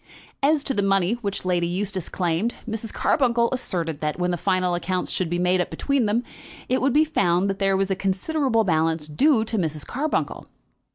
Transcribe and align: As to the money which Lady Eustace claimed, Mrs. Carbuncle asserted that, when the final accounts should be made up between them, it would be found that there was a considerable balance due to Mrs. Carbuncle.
As 0.41 0.63
to 0.63 0.73
the 0.73 0.81
money 0.81 1.13
which 1.21 1.45
Lady 1.45 1.67
Eustace 1.67 2.09
claimed, 2.09 2.55
Mrs. 2.67 2.91
Carbuncle 2.91 3.49
asserted 3.51 3.99
that, 4.01 4.17
when 4.17 4.31
the 4.31 4.35
final 4.35 4.73
accounts 4.73 5.11
should 5.11 5.29
be 5.29 5.37
made 5.37 5.61
up 5.61 5.69
between 5.69 6.07
them, 6.07 6.23
it 6.67 6.81
would 6.81 6.91
be 6.91 7.05
found 7.05 7.47
that 7.51 7.59
there 7.59 7.77
was 7.77 7.91
a 7.91 7.95
considerable 7.95 8.63
balance 8.63 9.05
due 9.07 9.45
to 9.45 9.59
Mrs. 9.59 9.85
Carbuncle. 9.85 10.47